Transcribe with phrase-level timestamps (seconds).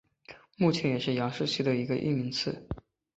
[0.57, 2.31] 目前也是杨氏蜥的一个次异名。